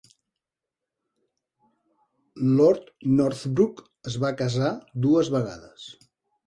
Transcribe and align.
Lord 2.55 2.91
Northbrook 3.21 3.87
es 4.13 4.21
va 4.27 4.35
casar 4.43 4.75
dues 5.07 5.33
vegades. 5.39 5.91